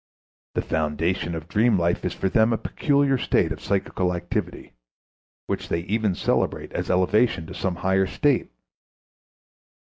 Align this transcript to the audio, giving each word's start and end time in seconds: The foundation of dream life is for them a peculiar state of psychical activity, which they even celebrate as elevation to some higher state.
The 0.55 0.63
foundation 0.63 1.35
of 1.35 1.47
dream 1.47 1.77
life 1.77 2.03
is 2.03 2.11
for 2.15 2.27
them 2.27 2.51
a 2.51 2.57
peculiar 2.57 3.19
state 3.19 3.51
of 3.51 3.61
psychical 3.61 4.15
activity, 4.15 4.73
which 5.45 5.69
they 5.69 5.81
even 5.81 6.15
celebrate 6.15 6.71
as 6.71 6.89
elevation 6.89 7.45
to 7.45 7.53
some 7.53 7.75
higher 7.85 8.07
state. 8.07 8.49